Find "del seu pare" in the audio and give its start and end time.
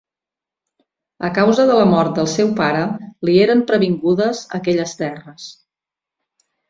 2.19-2.81